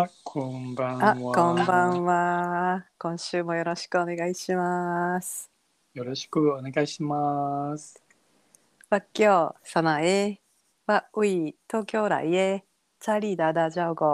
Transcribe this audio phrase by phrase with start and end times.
[0.00, 1.34] あ、こんばんあ、は。
[1.34, 2.84] こんばんは。
[2.98, 5.50] 今週もよろしくお願いします。
[5.92, 8.00] よろしくお願いします。
[8.90, 10.36] Và kiểu sau này
[10.86, 12.62] và ủy 東京来耶，
[13.00, 14.04] 查理达达照顾。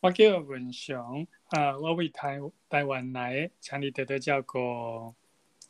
[0.00, 5.14] 我叫文雄，啊，我为台台湾来，请你多多照顧。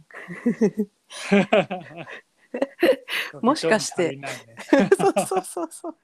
[3.42, 4.28] もしかしてね
[4.96, 5.96] そうそうそうそう。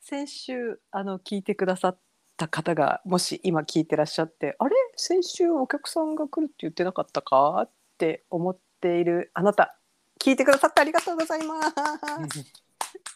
[0.00, 1.98] 先週あの聞いてくださっ
[2.36, 4.74] た方がもし今聞いてらっしゃって、あれ？
[4.96, 7.62] 先週お客さんが来るって言ってなかったか？
[7.62, 9.78] って思っているあなた、
[10.20, 11.72] 聞いてくださってありがとうございます。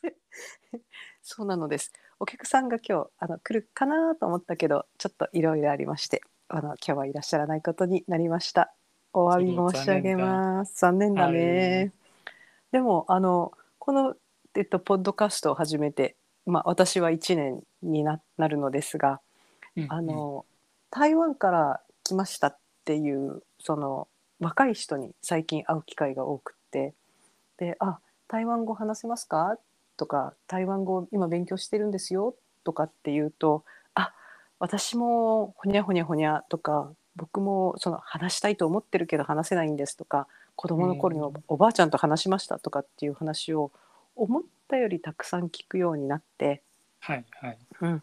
[1.22, 1.92] そうなのです。
[2.20, 8.72] お客さんが今日あの来るかなと思ったけど、ちょっといろいろありまして、あの今日はいらっしゃらないことになりました。
[9.12, 10.80] お詫び申し上げます。
[10.80, 11.92] 残念だね。
[12.72, 14.14] でもあのこの
[14.54, 16.16] えっとポッドキャストを始めて、
[16.46, 19.20] まあ私は1年にななるのですが、
[19.76, 20.44] うんあの
[20.90, 24.08] 台湾から来ましたっていうその
[24.40, 26.94] 若い人に最近会う機会が多くって
[27.58, 29.58] で「あ台湾語話せますか?」
[29.96, 34.14] とか「台湾語今勉強してるんですよ」とかって言うと「あ
[34.58, 40.26] 私もほにゃほにゃほにゃ」とか「僕もその話したいと思ってるけど話せないんです」とか
[40.58, 43.70] 「子供の頃におばあちゃんと話しました」とかっていう話を
[44.16, 46.62] 思ったよりたくさん聞くようになって。
[46.98, 47.58] はいはい。
[47.80, 48.02] うん、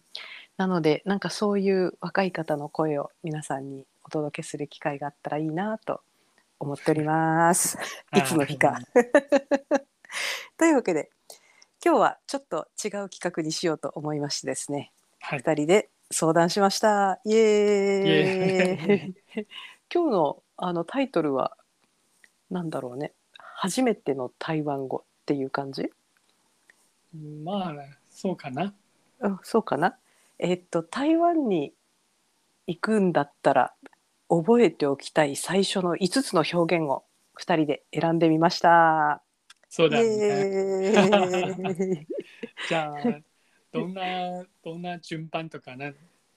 [0.56, 6.00] なのでなんかそういう若い方の声を皆さんにお届けする機会があったらいいなと
[6.58, 7.78] 思っております。
[8.16, 8.80] いつの日か。
[10.58, 11.12] というわけで
[11.84, 15.40] 今日はちょっと違う企画にしようと思いましてですねはい。
[15.40, 19.47] 2人で相談しましたイエーイ
[19.94, 21.58] 今日のあのタイトルは
[22.56, 25.92] 何だろうね初めての台湾語っていう感じ？
[27.44, 27.75] まあ、
[28.09, 28.74] そうかな。
[29.19, 29.97] うん、そうかな。
[30.40, 31.74] えっと台湾に
[32.68, 33.74] 行くんだったら
[34.29, 37.03] 覚えておきたい最初の5つの表現を
[37.40, 39.22] 2人で選んでみました。
[39.22, 40.03] イそうだね。
[40.06, 42.08] エーイ
[42.69, 43.22] じゃあ、
[43.74, 45.91] どんな、どんな順番とかな？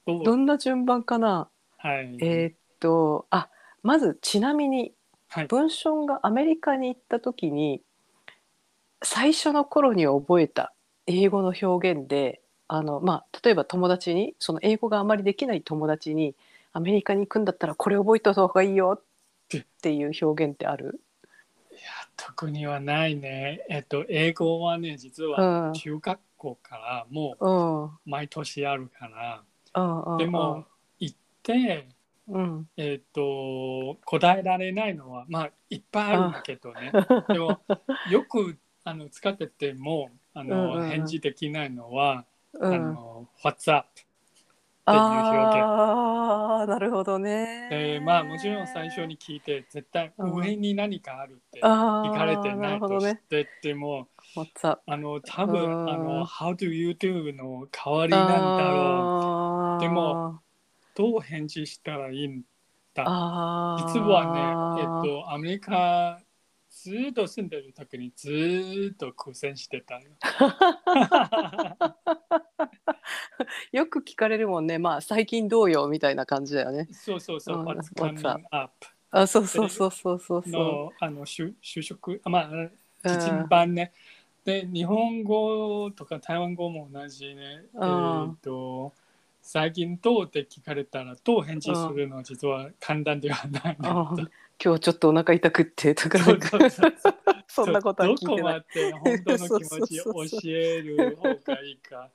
[0.05, 0.23] どう？
[0.23, 1.49] どんな順番かな？
[1.77, 2.17] はい。
[2.21, 3.49] えーっとあ
[3.83, 4.93] まずちなみに
[5.29, 5.47] はい。
[5.47, 7.81] 文章がアメリカに行った時に
[9.01, 10.73] 最初の頃に覚えた
[11.07, 16.35] 英語の表現であの、まあ、例えば友達にその英語があまりできない友達に
[16.73, 19.01] アメリカに行くんだったらこれ覚えた方がいいよ
[19.55, 20.99] っていう表現ってある？
[21.71, 21.79] いや、
[22.17, 23.65] 特にはないね。
[23.69, 25.31] えっと、英語はね、実うん。
[25.31, 27.37] は中学校からも
[28.05, 29.43] う毎年あるから、
[29.75, 30.17] うんうん。
[30.17, 30.65] でも、
[30.99, 31.87] 行って、
[32.29, 32.69] うん。
[32.77, 36.91] えっ、と答えられないのはまあいっぱいあるんだけどね。
[37.27, 37.59] でも
[38.11, 40.89] よくあの使っててもあの、うんうんうん。
[40.89, 42.25] 返事できないのは、
[42.61, 42.93] あうん。
[42.93, 43.87] の What's up?
[44.85, 47.67] ああなるほどね。
[47.69, 50.33] でまあもちろん最初に聞いて絶対うん。
[50.35, 52.99] 上に何かあるってあ聞かれてーないと。
[52.99, 54.81] してても、What's up?
[54.87, 55.89] あの多分うん。
[55.89, 60.48] あの How do you do の代わりなんだろあーでもう
[60.95, 62.43] どう返事したらいいん
[62.93, 63.03] だ？
[63.77, 66.19] 実はね、えっと、アメリカ
[66.69, 70.01] ずっと住んでる時にずっと苦戦してたよ。
[73.71, 74.77] よく聞かれるもんね。
[74.77, 76.87] まあ最近どうよみたいな感じだよね。
[76.91, 77.67] そうそうそう、うん。
[77.67, 78.73] What's What's coming up
[79.11, 80.43] あそうそうそうそうそう。
[80.43, 82.71] そのあの就就職、あまあ、う
[83.03, 83.91] 実版ね。
[84.45, 87.63] で、日本語とか台湾語も同じね。
[87.75, 88.31] えうん。
[88.31, 88.93] っと、
[89.51, 93.77] 最近どうって聞かれたらどう返事するのは実は簡単ではない。
[93.81, 94.27] 今日
[94.59, 96.19] ちょっとお腹痛くってとか
[97.47, 102.11] そんなことは聞いてどこまで本当の気持ちを教える方がいいか。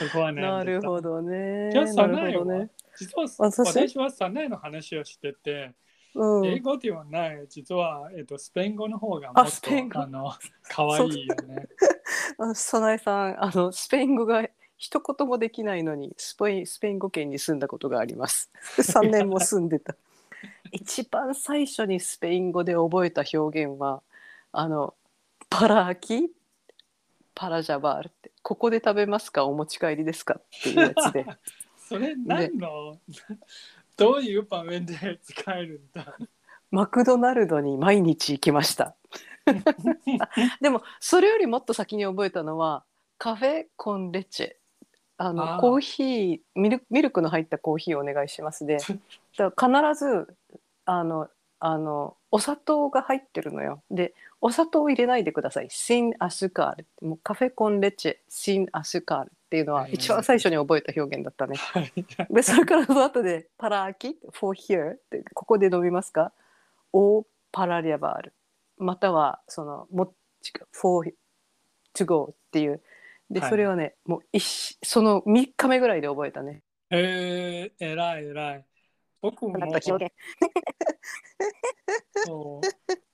[0.00, 0.42] そこはね。
[0.42, 1.70] なるほどね。
[1.70, 5.74] じゃあ、サなナエは、ね実は私私はサナエの話をしてて、
[6.16, 6.46] うん。
[6.46, 10.32] 英語ではない、実は、えっと、スペイン語の方がもっとあの
[10.68, 11.68] 可愛いよね。
[12.38, 14.44] あ早苗さんあのスペイン語が
[14.84, 18.50] 一言もできないのにスペインスペイン語圏に住んだことがあります。
[18.76, 19.96] 3年も住んでた。
[20.72, 24.02] 一番最初にスペイン語で覚えた表現は
[24.52, 24.92] あの
[25.48, 26.30] パラアキ？
[27.34, 28.30] パラジャバールって。
[28.42, 29.46] ここで食べますか？
[29.46, 30.34] お持ち帰りですか？
[30.34, 31.24] っていうやつで。
[31.88, 32.98] それ何の、
[33.96, 36.14] どういう場面で使えるんだ？
[36.70, 38.94] マクドナルドに毎日行きました。
[40.60, 42.84] でもそれよりもっと先に覚えたのは
[43.16, 44.52] カフェコンレチェ
[45.16, 48.78] あのあーコーヒーミルミルクの入ったコーヒーお願いしますで
[49.38, 50.34] だから必ず
[50.86, 51.28] あの
[51.60, 55.68] あのお砂糖が入ってるのよでお砂糖を入れないでください。
[55.70, 56.86] シンアスカール。
[57.00, 61.56] もうカフェコンレチェ、シンアスカールっていうのは一番最初に覚えた表現だったね。
[61.56, 61.92] はい。
[62.28, 66.30] で、それからその後でパラアキ、for here ってここで飲みますか？
[66.92, 68.34] おパラリャバール。
[68.76, 70.12] またはそのもっ
[70.42, 71.14] ち for
[71.94, 72.82] to go っていう。
[73.34, 76.62] で、はいそれはね、もう一その3日目ぐらいで覚えたね。
[76.90, 78.64] えー、えらいえらい。
[79.20, 79.54] 僕も。
[82.24, 82.66] そう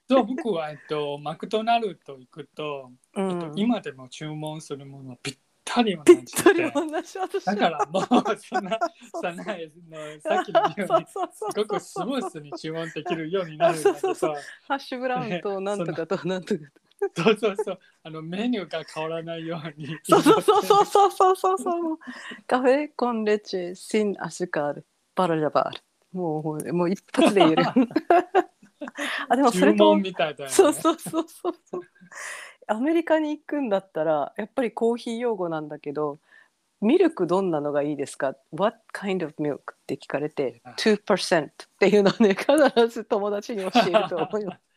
[0.08, 3.52] そう僕は、えっと、マクドナルド行くと、うえっと、ん。
[3.56, 8.78] 今でも注文するものぴったり同ぴっじたりで同じ私だからもうそんな
[9.22, 11.18] さないのさっきのようにす
[11.56, 14.34] ごくスムースに注文できるようになるんだけどそう
[14.66, 16.89] ハッシュブラウンとなんとかとなんとかと。
[17.16, 21.98] そうそうそうあのメニューが変わらないようにそうそうそうそうそうそうそうそう。
[22.46, 25.80] カフェコンレチェシンアシュカールバラジャバール。
[26.12, 27.64] もうもう一発で言える。
[29.28, 31.80] あでもそ注れと文みたいだよねそうそうそうそうそう。
[32.66, 36.18] アメリカに行くんだったらやっぱりコーヒー用語なんだけど。
[36.82, 39.74] ミルクどんなのがいいですか ?What kind of milk?
[39.74, 44.69] って聞かれて2%っていうのをね 必ず友達に教えると思います。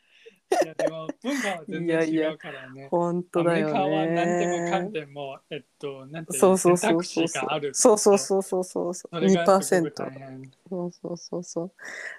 [0.62, 3.80] いやでも文化は全然違うからね本当だよね。
[3.80, 11.72] アメリカは何でもかんでもえっとなんていうそうそう選択そうそう肢があるそうそうそうそうそうそうそれがすごく2%大変そうそうそうそう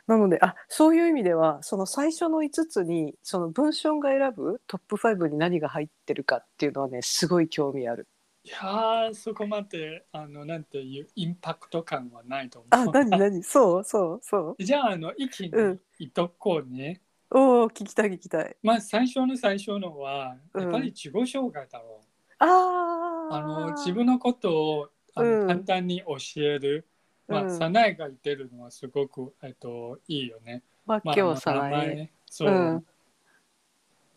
[0.07, 8.09] なのであそういう意味ではその最初の5つにその文章が選ぶトップ5に何が入ってるかっていうのはねすごい興味ある
[8.45, 12.69] いやーそこまであのなんていうインパクト感はないと思う。
[12.71, 17.01] あ何何そうそうそうじゃああの一気うんに言っとこうね。
[17.31, 18.57] おお聞きたい聞きたい。
[18.63, 22.07] まあ最初の最初のはうんやっぱり自己紹介だろう。
[22.39, 23.35] あー。
[23.35, 25.47] あの自分のことをあの、うん。
[25.49, 26.87] 簡単に教える。
[27.27, 27.59] まあ、うん。
[27.59, 30.63] サナイが言ってるのはすごく、えっと、いいよね。
[30.87, 32.87] まあまあ、今日さあの名え前そう、うん。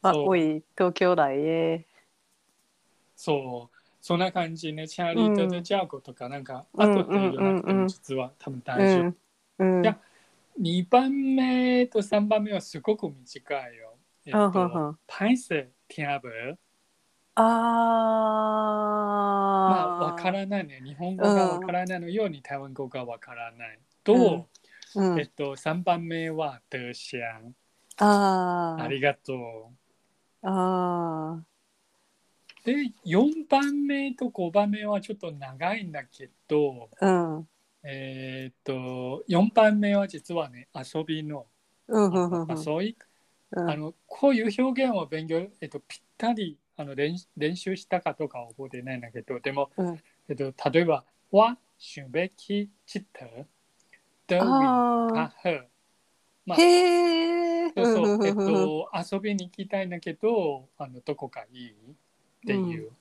[0.02, 1.86] あおい東京来へ。
[3.16, 3.78] そう。
[4.02, 4.88] そんな感じね。
[4.88, 9.04] チャーリーとでジャーゴとかなんか、うん後って言わなくてうんうんうんも実は多分う大丈夫。
[9.04, 9.16] ん。
[9.60, 9.84] うん。
[9.84, 9.98] いや
[10.60, 13.98] 2番目と3番目はすごく短いよ。
[14.26, 16.30] えっとん、パイセティアブ
[17.36, 17.44] あ
[19.70, 20.82] まあ、わからないね。
[20.84, 23.80] 日本語がわからないのように台湾語がわからない。
[24.04, 24.48] と、
[24.96, 27.56] うんえっと、3番目はデシャン。
[28.00, 29.72] あーありがと
[30.42, 31.46] あう。
[32.66, 32.74] で、
[33.06, 37.48] 4番目と5番目はちょっと長いんだけど、ーうん
[37.90, 41.46] えっと、4番目は実はね、遊びの、
[41.88, 42.42] うんうんうん。
[42.42, 42.98] うん遊び
[43.52, 43.70] うん。
[43.70, 50.00] あのこういう表現を勉強、えっと、ぴったりあの練練習したかとかは覚えてないんだけど、でも、うん。
[50.28, 53.46] えっと、例えば、は、しゅべきちった、どうい
[54.36, 55.66] あかふ。
[56.46, 57.72] まああ、へえ。
[57.74, 61.70] そうそう、えっと、遊びに行きたいんだけど、あのどこかいい？
[61.70, 61.74] っ
[62.46, 62.92] ていう。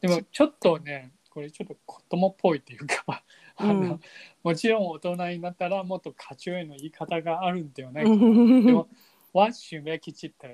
[0.00, 3.22] でも、ちょっとね、これちょっと子供っぽいっていうか、
[3.60, 4.00] あのうん
[4.42, 8.16] もちろん大人になったらもっと家中への言い方があるんではないかで
[8.72, 8.88] も、
[9.34, 10.48] はしゅべきちった、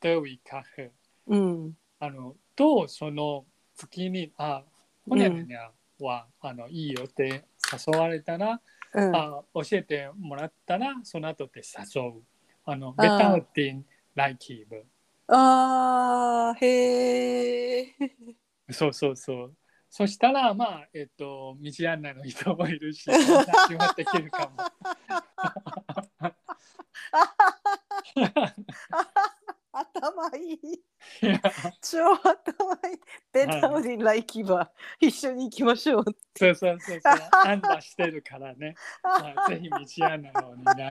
[0.00, 0.90] どういかふ。
[1.26, 3.44] うんあの、と、その
[3.74, 4.64] 月に、あ、
[5.06, 5.70] ほにゃらにゃ
[6.00, 7.44] は、あの、いいよって
[7.86, 8.60] 誘われたら、
[8.94, 12.22] うんあ教えてもらったら、その後で誘う。
[12.64, 14.84] あの、ベタウティン、ライキーブ。
[15.28, 17.94] あーへえ。
[18.70, 19.56] そうそうそう。
[19.90, 24.56] そしたら、まあ、えっと、道案内の人もいるし、 話もできるかも。
[29.72, 30.58] 頭いい。
[31.82, 33.00] 超頭いい。
[33.32, 34.70] ベタウディライキバ
[35.00, 36.04] 一緒に行きましょう。
[36.36, 37.12] そうそうそうそう。
[37.48, 38.76] 案内してるからね。
[39.02, 40.90] まあ、ぜひ道案内をお願い。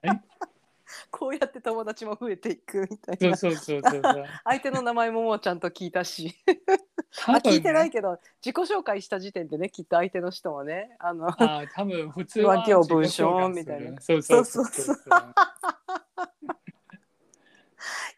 [1.12, 3.38] こうやって友達も増えていくみたいな。
[3.38, 4.26] そうそうそうそうそう。
[4.44, 6.36] 相手の名前ももうちゃんと聞いたし。
[7.26, 13.66] あ聞いてないけど自己紹介した時点でねきっと相手の人もねあのあ多分普通は脇を文自己紹介章する。
[13.66, 14.22] みたいなそう。
[14.22, 14.66] そうそう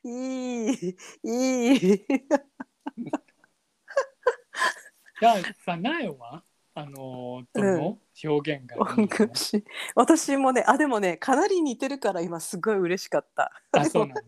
[0.04, 0.98] いい。
[1.24, 2.06] いい。
[5.20, 6.44] じゃあさなえは？
[6.74, 13.52] あのどの表現がいいの、 私私もねあでもねかなり似てるから今すごい嬉しかった。
[13.74, 14.22] あそうなの？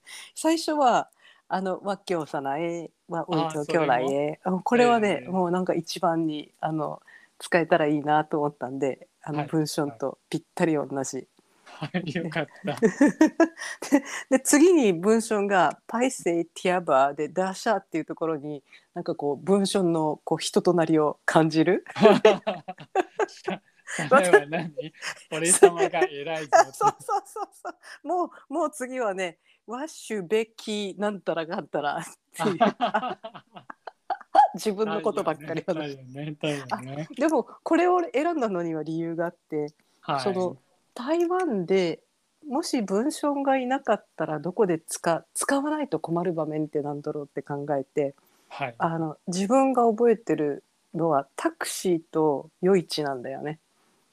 [0.34, 1.10] 最初は
[1.54, 7.02] あの「わっきょうさなえ」は「おいとあそれもきょう来へ」あこれはね、えーもうなんか一番にあの
[7.38, 9.44] 使えたらいいなと思ったんであはい。
[9.44, 11.28] の文章とぴったり同じ。
[11.64, 12.76] はいよかった。
[14.30, 18.62] で次に文章が「パイセイティアバー」で「ダーシャー」っていうところに
[18.94, 21.84] なんかこう文章のこう人となりを感じる。
[23.96, 24.72] それは何？
[25.32, 26.50] 俺様が偉いぞ。
[26.72, 27.70] そうそうそうそ
[28.04, 32.04] うもうもう次はねワッシュべきなんたらがあったらっ
[32.36, 32.58] ていう
[34.54, 36.36] 自分のことばっかりだ話よね。
[36.82, 37.08] ね。
[37.16, 39.68] でもこれを選んだのには理由があって
[40.00, 40.20] はい。
[40.20, 40.56] その
[40.94, 42.02] 台湾で
[42.46, 48.14] もし文章がいなかったらどこで使使わないと困る場面ってなんだろうって考えて
[48.48, 48.74] はい。
[48.78, 53.60] あの自分が覚えてるのはタクシーと夜市なんだよね。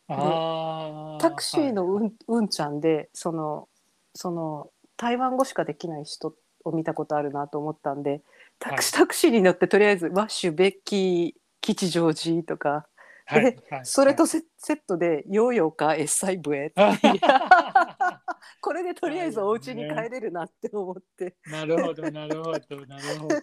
[0.10, 2.06] あタクシーのはい。
[2.28, 3.68] うん,、うんちゃんでその
[4.14, 6.36] その台湾語しかできない人
[6.66, 8.22] を見たことあるなと思ったんで
[8.60, 12.88] タクシ,、タクシーに乗ってとりあえず「ワッシュベッキー吉祥寺」とか。
[13.26, 13.44] はい。
[13.44, 13.86] ではい。
[13.86, 16.74] それとセ,、セットで「ヨーヨーかエッサイブエ」
[18.62, 21.36] これでとりあえずお家に帰れるなって思って。
[21.46, 23.36] なるほど、なるほど、なるほど。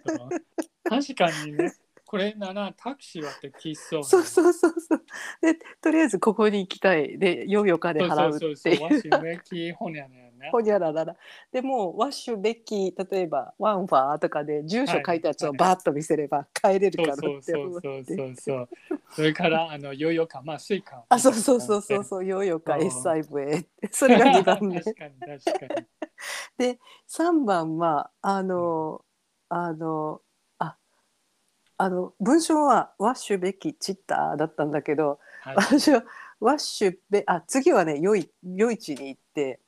[0.89, 1.73] 確かにね、
[2.07, 4.05] これならタクシーはできそう。
[4.05, 5.03] そうそうそうそう。
[5.43, 9.13] でとりあえずここに行きたいでヨーヨーかで払うそうっていうそうそう。
[9.13, 10.51] わしめきほにゃねね。
[10.53, 11.17] ほにゃららら。
[11.53, 18.17] でもうワッシュベッキー例えばワンファーとかで住所書いたやつをバーッと見せれば帰れるそうかなそうって思っそうそうて。
[18.17, 18.69] そうそう。
[19.11, 21.05] それから、あの、ヨーヨーか、まあ、スイカ。
[21.09, 25.75] あそうそうそうそうそうヨーヨーか S5 へそれが2番目 確かに、確か
[26.61, 26.79] に。
[27.09, 29.05] 3番はあの
[29.49, 30.26] あのあ
[31.79, 35.57] あの文章はワッシュベッキーチッターだったんだけどはい。
[35.57, 36.05] 私は
[36.41, 39.61] ワッシュベあ次はね夜夜市に行って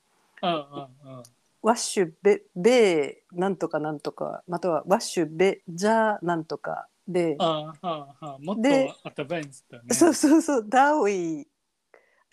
[0.42, 1.22] うんうんうん。
[1.62, 9.94] ワッシュベベーなんとかなんとかまたはワッシュベジャーなんとかで、ああ、ああ、もっとでアドバンスだね。
[9.94, 11.48] そうそうそうダウイ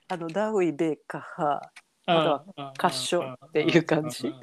[0.09, 1.61] あのダウイベーカハ
[2.05, 4.23] あとは褐色っていう感じ。
[4.23, 4.35] 確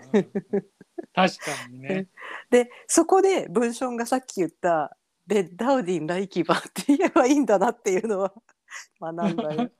[1.14, 1.32] か
[1.70, 2.08] にね。
[2.50, 4.96] でそこで文章がさっき言った
[5.32, 8.32] 「ベッダウディン・ライキバ」って言えばいいんだなっていうのは
[9.00, 9.70] 学んだよ。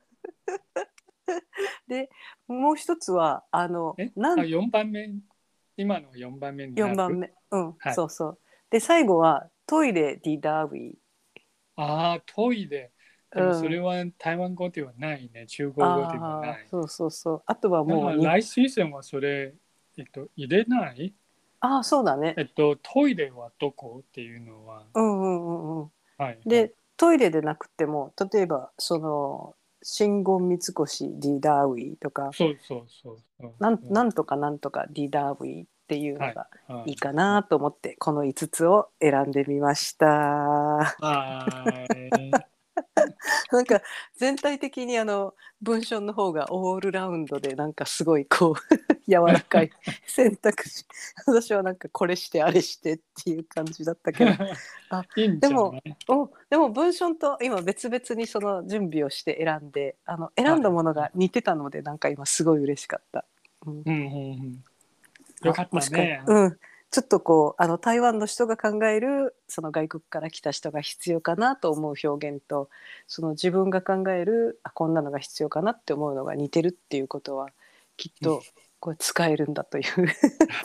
[1.87, 2.09] で
[2.47, 5.13] もう一つはあのえ、なんあ4番目、
[5.77, 7.19] 今の4番目になる？4番。
[7.19, 8.39] 目うん、はいそうそう
[8.71, 10.95] で最後は「トイレ・ディ・ダーウィ
[11.75, 12.91] ああ、トイレ。
[13.33, 15.47] でもそれは台湾語ではないね。
[15.47, 16.67] 中国語ではない。
[16.69, 19.55] そうそうそうあとはももう来シーズンはそれ、
[19.97, 21.13] えっと、入れない？
[21.59, 24.03] ああそうだねえっと、トイレはどこ？
[24.07, 24.85] っていうのは。
[24.93, 25.32] うんうんうんうん
[26.17, 26.39] はい。
[26.45, 30.73] でトイレでなくても例えばその信言三越
[31.19, 33.53] ディダーウィとかそうそうそうそう。
[33.59, 40.05] なんなんとかなんとかディダーウィっていうのがはいいいかなと思ってこの5つを選んでみました。
[40.07, 42.52] はい。
[43.51, 43.81] なんか
[44.15, 49.71] 全体的にあの文章の方がオールラウンドでなんかすごいこう 柔らかい
[50.07, 50.85] 選択肢
[51.25, 54.31] 私はなんかこれしてあれしてっていう感じだったけど
[54.89, 63.25] あでもおでも文章と今別々にその準備をして選んであの選んだものが似てたのでなんか今すごい嬉しかった。
[63.65, 63.99] うんうんうんう
[64.47, 64.63] ん。
[65.43, 66.21] よかったね。
[66.25, 66.59] うん、
[66.93, 72.69] ちょっとこうあの台湾の人が考えるその外国から来た人が必要かなと思う表現と
[73.07, 77.49] その自分が考えるあこんなのが必要かなって思うのが似てるっていうことは
[77.97, 78.43] きっと
[78.79, 80.05] これ使えるんだという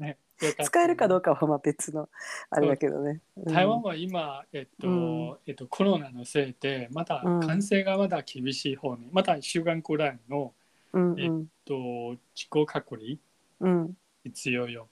[0.00, 0.18] ね。
[0.64, 2.08] 使えるかどうかはまあ別の
[2.50, 3.20] あれだけどね。
[3.36, 3.52] うん。
[3.54, 5.36] 台湾は今、えっとうん。
[5.46, 7.40] えっと、コロナのせいでまだうん。
[7.40, 10.52] 感染がまだ厳しい方に、まだ1週間くらいの、
[10.92, 11.30] うんえっ
[11.64, 13.16] と、自己隔離
[13.60, 13.96] うんうん。
[14.24, 14.88] 必要よ。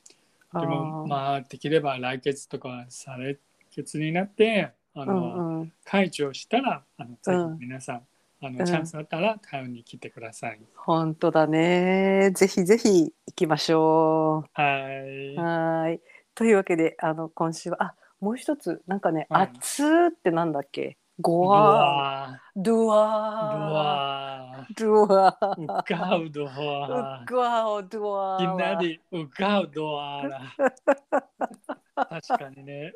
[0.52, 3.38] でもまあできれば来月とか再来
[3.70, 5.72] 月になってあうの、んうん。
[5.84, 7.58] 解除したらあのぜうん。
[7.58, 7.96] ひ皆さん、
[8.42, 8.54] あうん。
[8.54, 10.60] のチャンスあったら台湾に来てください。
[10.74, 12.30] 本当だね。
[12.34, 14.64] ぜひぜひ行きましょは
[15.06, 15.34] い。
[15.36, 15.40] う。
[15.40, 16.00] はーい。
[16.34, 19.52] というわけであの今週はあもう一つなんかね「はい。
[19.54, 20.98] 熱ーってなんだっけ？
[21.20, 22.32] ゴドワー。
[22.32, 24.74] アドドワアー。
[24.76, 25.62] ドワー。
[25.62, 27.28] うかうドワー。
[27.88, 30.40] ドワいきーなりうかうドアだ。
[31.94, 32.92] 確かにね。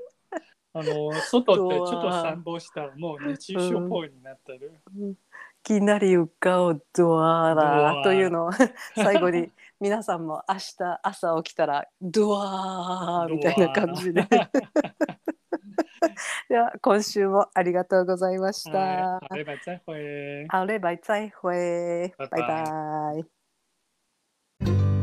[0.76, 4.72] あの外ってちょっと散歩したらもう熱中症っぽいになってる。
[4.96, 5.14] い
[5.62, 8.50] きなりうかおドワーというのを
[8.96, 9.50] 最後に
[9.80, 14.26] 皆さんも明日朝起きたらドワーみたいな感じで
[16.48, 19.18] では今週もありがとうございました。
[19.20, 20.46] 好嘞，バ再会。
[20.48, 20.64] 好
[21.50, 24.93] 嘞，バイバイ。